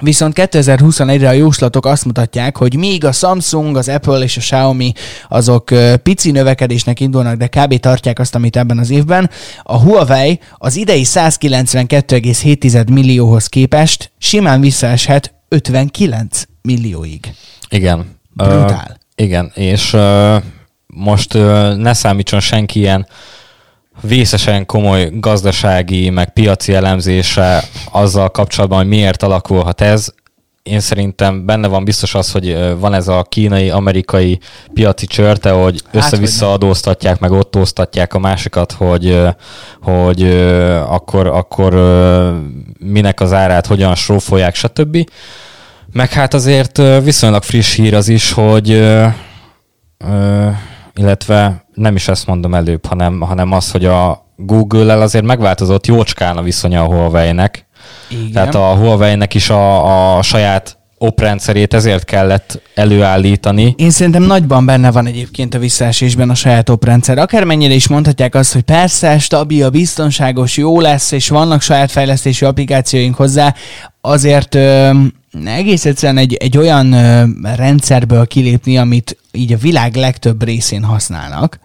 Viszont 0.00 0.32
2021-re 0.36 1.28
a 1.28 1.32
jóslatok 1.32 1.86
azt 1.86 2.04
mutatják, 2.04 2.56
hogy 2.56 2.76
míg 2.76 3.04
a 3.04 3.12
Samsung, 3.12 3.76
az 3.76 3.88
Apple 3.88 4.18
és 4.18 4.36
a 4.36 4.40
Xiaomi 4.40 4.92
azok 5.28 5.70
pici 6.02 6.30
növekedésnek 6.30 7.00
indulnak, 7.00 7.36
de 7.36 7.46
kb. 7.46 7.80
tartják 7.80 8.18
azt, 8.18 8.34
amit 8.34 8.56
ebben 8.56 8.78
az 8.78 8.90
évben, 8.90 9.30
a 9.62 9.78
Huawei 9.78 10.40
az 10.54 10.76
idei 10.76 11.02
192,7 11.04 12.92
millióhoz 12.92 13.46
képest 13.46 14.12
simán 14.18 14.60
visszaeshet 14.60 15.34
59 15.48 16.42
millióig. 16.62 17.32
Igen. 17.68 18.14
Brutál. 18.32 18.86
Uh, 18.90 19.24
igen, 19.24 19.52
és 19.54 19.92
uh, 19.92 20.42
most 20.86 21.34
uh, 21.34 21.76
ne 21.76 21.92
számítson 21.92 22.40
senki 22.40 22.78
ilyen 22.78 23.06
vészesen 24.00 24.66
komoly 24.66 25.10
gazdasági, 25.12 26.10
meg 26.10 26.32
piaci 26.32 26.74
elemzése 26.74 27.62
azzal 27.92 28.30
kapcsolatban, 28.30 28.78
hogy 28.78 28.88
miért 28.88 29.22
alakulhat 29.22 29.80
ez. 29.80 30.08
Én 30.62 30.80
szerintem 30.80 31.46
benne 31.46 31.68
van 31.68 31.84
biztos 31.84 32.14
az, 32.14 32.32
hogy 32.32 32.76
van 32.78 32.94
ez 32.94 33.08
a 33.08 33.26
kínai-amerikai 33.28 34.38
piaci 34.74 35.06
csörte, 35.06 35.50
hogy 35.50 35.82
hát, 35.84 35.94
össze-vissza 35.94 36.52
adóztatják, 36.52 37.18
meg 37.18 37.32
ottóztatják 37.32 38.14
a 38.14 38.18
másikat, 38.18 38.72
hogy, 38.72 39.20
hogy 39.82 40.22
akkor, 40.88 41.26
akkor 41.26 41.74
minek 42.78 43.20
az 43.20 43.32
árát 43.32 43.66
hogyan 43.66 43.94
srófolják, 43.94 44.54
stb. 44.54 45.10
Meg 45.92 46.12
hát 46.12 46.34
azért 46.34 46.82
viszonylag 47.02 47.42
friss 47.42 47.74
hír 47.74 47.94
az 47.94 48.08
is, 48.08 48.32
hogy 48.32 48.68
illetve 50.94 51.65
nem 51.76 51.94
is 51.94 52.08
ezt 52.08 52.26
mondom 52.26 52.54
előbb, 52.54 52.86
hanem, 52.86 53.20
hanem 53.20 53.52
az, 53.52 53.70
hogy 53.70 53.84
a 53.84 54.26
Google-el 54.36 55.02
azért 55.02 55.24
megváltozott 55.24 55.86
jócskán 55.86 56.36
a 56.36 56.42
viszonya 56.42 56.82
a 56.82 56.86
Huawei-nek. 56.86 57.66
Igen. 58.08 58.32
Tehát 58.32 58.54
a 58.54 58.74
Huawei-nek 58.74 59.34
is 59.34 59.50
a, 59.50 60.16
a 60.16 60.22
saját 60.22 60.78
oprendszerét 60.98 61.74
ezért 61.74 62.04
kellett 62.04 62.60
előállítani. 62.74 63.74
Én 63.76 63.90
szerintem 63.90 64.22
nagyban 64.22 64.66
benne 64.66 64.90
van 64.90 65.06
egyébként 65.06 65.54
a 65.54 65.58
visszaesésben 65.58 66.30
a 66.30 66.34
saját 66.34 66.68
oprendszer. 66.68 67.18
Akármennyire 67.18 67.74
is 67.74 67.88
mondhatják 67.88 68.34
azt, 68.34 68.52
hogy 68.52 68.62
persze, 68.62 69.18
stabil, 69.18 69.68
biztonságos, 69.68 70.56
jó 70.56 70.80
lesz, 70.80 71.12
és 71.12 71.28
vannak 71.28 71.60
saját 71.60 71.90
fejlesztési 71.90 72.44
applikációink 72.44 73.14
hozzá, 73.14 73.54
azért 74.00 74.54
ö, 74.54 74.90
egész 75.44 75.84
egyszerűen 75.84 76.18
egy, 76.18 76.34
egy 76.34 76.58
olyan 76.58 76.92
ö, 76.92 77.24
rendszerből 77.42 78.26
kilépni, 78.26 78.78
amit 78.78 79.16
így 79.32 79.52
a 79.52 79.56
világ 79.58 79.94
legtöbb 79.94 80.42
részén 80.42 80.82
használnak, 80.82 81.58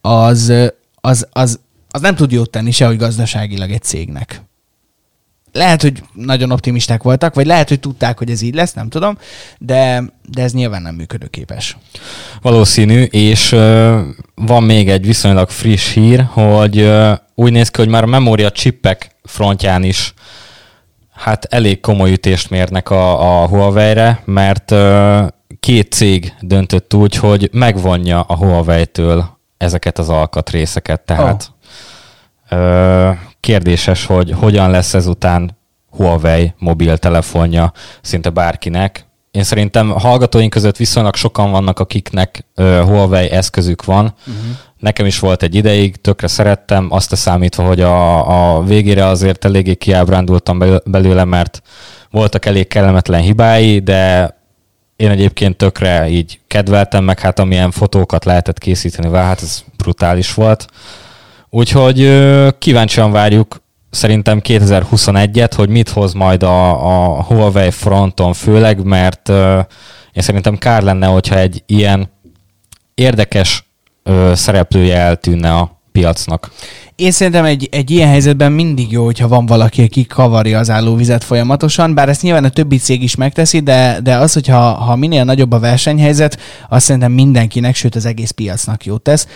az, 0.00 0.52
az, 0.94 1.26
az, 1.32 1.60
az 1.90 2.00
nem 2.00 2.14
tud 2.14 2.32
jót 2.32 2.50
tenni 2.50 2.70
sehogy 2.70 2.96
gazdaságilag 2.96 3.70
egy 3.70 3.82
cégnek. 3.82 4.42
Lehet, 5.52 5.82
hogy 5.82 6.02
nagyon 6.14 6.50
optimisták 6.50 7.02
voltak, 7.02 7.34
vagy 7.34 7.46
lehet, 7.46 7.68
hogy 7.68 7.80
tudták, 7.80 8.18
hogy 8.18 8.30
ez 8.30 8.42
így 8.42 8.54
lesz, 8.54 8.72
nem 8.72 8.88
tudom, 8.88 9.18
de, 9.58 10.02
de 10.28 10.42
ez 10.42 10.52
nyilván 10.52 10.82
nem 10.82 10.94
működőképes. 10.94 11.76
Valószínű, 12.42 13.02
és 13.02 13.52
uh, 13.52 14.00
van 14.34 14.62
még 14.62 14.88
egy 14.88 15.06
viszonylag 15.06 15.48
friss 15.50 15.92
hír, 15.92 16.22
hogy 16.22 16.80
uh, 16.80 17.12
úgy 17.34 17.52
néz 17.52 17.68
ki, 17.68 17.80
hogy 17.80 17.90
már 17.90 18.02
a 18.02 18.06
memória 18.06 18.50
chipek 18.50 19.10
frontján 19.24 19.82
is 19.82 20.14
hát 21.20 21.44
elég 21.44 21.80
komoly 21.80 22.12
ütést 22.12 22.50
mérnek 22.50 22.90
a, 22.90 23.42
a 23.42 23.46
Huawei-re, 23.46 24.22
mert 24.24 24.70
uh, 24.70 25.28
két 25.60 25.92
cég 25.92 26.34
döntött 26.40 26.94
úgy, 26.94 27.14
hogy 27.14 27.48
megvonja 27.52 28.20
a 28.20 28.36
Huawei-től 28.36 29.38
ezeket 29.56 29.98
az 29.98 30.08
alkatrészeket, 30.08 31.00
tehát 31.00 31.52
oh. 32.50 32.58
ö, 32.58 33.10
kérdéses, 33.40 34.06
hogy 34.06 34.34
hogyan 34.38 34.70
lesz 34.70 34.94
ezután 34.94 35.58
Huawei 35.90 36.52
mobiltelefonja 36.58 37.72
szinte 38.02 38.30
bárkinek. 38.30 39.06
Én 39.30 39.42
szerintem 39.42 39.90
hallgatóink 39.90 40.50
között 40.50 40.76
viszonylag 40.76 41.14
sokan 41.14 41.50
vannak, 41.50 41.78
akiknek 41.78 42.46
ö, 42.54 42.82
Huawei 42.84 43.30
eszközük 43.30 43.84
van. 43.84 44.14
Uh-huh. 44.26 44.44
Nekem 44.80 45.06
is 45.06 45.18
volt 45.18 45.42
egy 45.42 45.54
ideig, 45.54 45.96
tökre 45.96 46.26
szerettem, 46.26 46.86
azt 46.90 47.12
a 47.12 47.16
számítva, 47.16 47.62
hogy 47.62 47.80
a, 47.80 48.56
a 48.56 48.62
végére 48.62 49.04
azért 49.04 49.44
eléggé 49.44 49.74
kiábrándultam 49.74 50.58
belőle, 50.84 51.24
mert 51.24 51.62
voltak 52.10 52.46
elég 52.46 52.68
kellemetlen 52.68 53.20
hibái, 53.20 53.78
de 53.78 54.34
én 54.96 55.10
egyébként 55.10 55.56
tökre 55.56 56.08
így 56.08 56.40
kedveltem, 56.46 57.04
meg 57.04 57.20
hát 57.20 57.38
amilyen 57.38 57.70
fotókat 57.70 58.24
lehetett 58.24 58.58
készíteni 58.58 59.08
vele, 59.08 59.24
hát 59.24 59.42
ez 59.42 59.64
brutális 59.76 60.34
volt. 60.34 60.66
Úgyhogy 61.50 62.20
kíváncsian 62.58 63.12
várjuk 63.12 63.62
szerintem 63.90 64.40
2021-et, 64.44 65.52
hogy 65.56 65.68
mit 65.68 65.88
hoz 65.88 66.12
majd 66.12 66.42
a, 66.42 66.70
a 66.70 67.22
Huawei 67.22 67.70
fronton 67.70 68.32
főleg, 68.32 68.84
mert 68.84 69.28
én 70.12 70.22
szerintem 70.22 70.58
kár 70.58 70.82
lenne, 70.82 71.06
hogyha 71.06 71.38
egy 71.38 71.62
ilyen 71.66 72.10
érdekes 72.94 73.69
szereplője 74.34 74.96
eltűnne 74.96 75.54
a 75.54 75.80
piacnak. 75.92 76.50
Én 76.96 77.10
szerintem 77.10 77.44
egy, 77.44 77.68
egy 77.70 77.90
ilyen 77.90 78.08
helyzetben 78.08 78.52
mindig 78.52 78.92
jó, 78.92 79.04
hogyha 79.04 79.28
van 79.28 79.46
valaki, 79.46 79.82
aki 79.82 80.06
kavarja 80.06 80.58
az 80.58 80.70
állóvizet 80.70 81.24
folyamatosan, 81.24 81.94
bár 81.94 82.08
ezt 82.08 82.22
nyilván 82.22 82.44
a 82.44 82.48
többi 82.48 82.76
cég 82.76 83.02
is 83.02 83.14
megteszi, 83.14 83.60
de, 83.60 83.98
de 84.02 84.16
az, 84.16 84.32
hogyha 84.32 84.58
ha 84.58 84.96
minél 84.96 85.24
nagyobb 85.24 85.52
a 85.52 85.58
versenyhelyzet, 85.58 86.38
azt 86.68 86.84
szerintem 86.84 87.12
mindenkinek, 87.12 87.74
sőt 87.74 87.94
az 87.94 88.04
egész 88.04 88.30
piacnak 88.30 88.84
jót 88.84 89.02
tesz. 89.02 89.26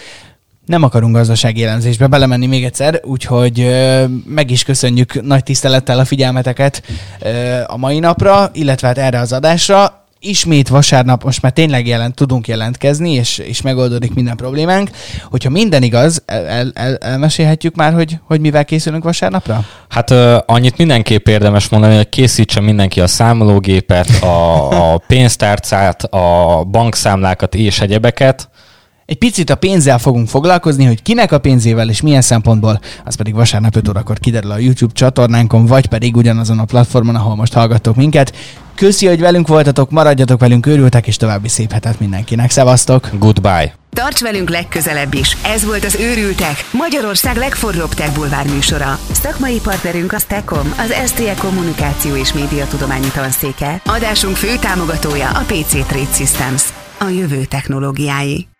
Nem 0.66 0.82
akarunk 0.82 1.14
gazdasági 1.14 1.60
jellemzésbe 1.60 2.06
belemenni 2.06 2.46
még 2.46 2.64
egyszer, 2.64 3.00
úgyhogy 3.04 3.60
ö, 3.60 4.04
meg 4.26 4.50
is 4.50 4.62
köszönjük 4.62 5.22
nagy 5.22 5.42
tisztelettel 5.42 5.98
a 5.98 6.04
figyelmeteket 6.04 6.82
ö, 7.20 7.60
a 7.66 7.76
mai 7.76 7.98
napra, 7.98 8.50
illetve 8.52 8.86
hát 8.86 8.98
erre 8.98 9.18
az 9.18 9.32
adásra 9.32 10.03
ismét 10.24 10.68
vasárnap 10.68 11.24
most 11.24 11.42
már 11.42 11.52
tényleg 11.52 11.86
jelent, 11.86 12.14
tudunk 12.14 12.48
jelentkezni, 12.48 13.12
és, 13.12 13.38
és 13.38 13.62
megoldódik 13.62 14.14
minden 14.14 14.36
problémánk. 14.36 14.90
Hogyha 15.30 15.50
minden 15.50 15.82
igaz, 15.82 16.22
el, 16.26 16.46
el, 16.46 16.70
el, 16.74 16.96
elmesélhetjük 16.96 17.74
már, 17.74 17.92
hogy, 17.92 18.18
hogy 18.26 18.40
mivel 18.40 18.64
készülünk 18.64 19.04
vasárnapra? 19.04 19.64
Hát 19.88 20.10
uh, 20.10 20.36
annyit 20.46 20.76
mindenképp 20.76 21.28
érdemes 21.28 21.68
mondani, 21.68 21.96
hogy 21.96 22.08
készítse 22.08 22.60
mindenki 22.60 23.00
a 23.00 23.06
számológépet, 23.06 24.22
a, 24.22 24.92
a 24.92 24.98
pénztárcát, 25.06 26.02
a 26.02 26.64
bankszámlákat 26.70 27.54
és 27.54 27.80
egyebeket, 27.80 28.48
Egy 29.06 29.18
picit 29.18 29.50
a 29.50 29.54
pénzzel 29.54 29.98
fogunk 29.98 30.28
foglalkozni, 30.28 30.84
hogy 30.84 31.02
kinek 31.02 31.32
a 31.32 31.38
pénzével 31.38 31.88
és 31.88 32.00
milyen 32.00 32.22
szempontból, 32.22 32.80
az 33.04 33.14
pedig 33.14 33.34
vasárnap 33.34 33.76
5 33.76 33.88
órakor 33.88 34.18
kiderül 34.18 34.50
a 34.50 34.58
YouTube 34.58 34.92
csatornánkon, 34.92 35.66
vagy 35.66 35.86
pedig 35.86 36.16
ugyanazon 36.16 36.58
a 36.58 36.64
platformon, 36.64 37.14
ahol 37.14 37.34
most 37.34 37.52
hallgattok 37.52 37.96
minket. 37.96 38.36
Köszi, 38.74 39.06
hogy 39.06 39.20
velünk 39.20 39.48
voltatok, 39.48 39.90
maradjatok 39.90 40.40
velünk, 40.40 40.66
őrültek, 40.66 41.06
és 41.06 41.16
további 41.16 41.48
szép 41.48 41.72
hetet 41.72 42.00
mindenkinek. 42.00 42.50
Szevasztok! 42.50 43.10
Goodbye! 43.18 43.74
Tarts 43.90 44.20
velünk 44.20 44.50
legközelebb 44.50 45.14
is. 45.14 45.36
Ez 45.42 45.64
volt 45.64 45.84
az 45.84 45.94
Őrültek, 46.00 46.68
Magyarország 46.70 47.36
legforróbb 47.36 47.94
tech 47.94 48.14
bulvár 48.14 48.46
műsora. 48.46 48.98
Szakmai 49.12 49.60
partnerünk 49.62 50.12
a 50.12 50.18
Stekom, 50.18 50.74
az 50.78 51.08
STE 51.08 51.34
Kommunikáció 51.34 52.16
és 52.16 52.32
Médiatudományi 52.32 53.10
Tanszéke. 53.14 53.80
Adásunk 53.84 54.36
fő 54.36 54.56
támogatója 54.56 55.28
a 55.28 55.42
PC 55.46 55.70
Trade 55.70 56.12
Systems. 56.12 56.62
A 56.98 57.08
jövő 57.08 57.44
technológiái. 57.44 58.53